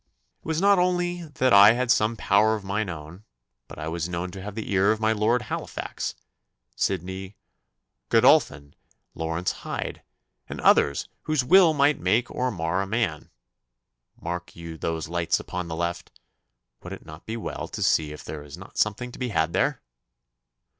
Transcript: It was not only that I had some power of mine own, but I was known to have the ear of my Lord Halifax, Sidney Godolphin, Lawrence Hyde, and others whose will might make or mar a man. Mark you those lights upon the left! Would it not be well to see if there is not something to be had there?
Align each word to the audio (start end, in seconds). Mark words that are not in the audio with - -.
It 0.39 0.47
was 0.47 0.59
not 0.59 0.79
only 0.79 1.25
that 1.35 1.53
I 1.53 1.73
had 1.73 1.91
some 1.91 2.15
power 2.15 2.55
of 2.55 2.63
mine 2.63 2.89
own, 2.89 3.23
but 3.67 3.77
I 3.77 3.87
was 3.87 4.09
known 4.09 4.31
to 4.31 4.41
have 4.41 4.55
the 4.55 4.71
ear 4.73 4.91
of 4.91 4.99
my 4.99 5.11
Lord 5.11 5.43
Halifax, 5.43 6.15
Sidney 6.75 7.35
Godolphin, 8.09 8.73
Lawrence 9.13 9.51
Hyde, 9.51 10.01
and 10.49 10.59
others 10.61 11.07
whose 11.25 11.43
will 11.45 11.75
might 11.75 11.99
make 11.99 12.31
or 12.31 12.49
mar 12.49 12.81
a 12.81 12.87
man. 12.87 13.29
Mark 14.19 14.55
you 14.55 14.75
those 14.75 15.07
lights 15.07 15.39
upon 15.39 15.67
the 15.67 15.75
left! 15.75 16.09
Would 16.81 16.93
it 16.93 17.05
not 17.05 17.27
be 17.27 17.37
well 17.37 17.67
to 17.67 17.83
see 17.83 18.11
if 18.11 18.23
there 18.23 18.41
is 18.41 18.57
not 18.57 18.79
something 18.79 19.11
to 19.11 19.19
be 19.19 19.29
had 19.29 19.53
there? 19.53 19.83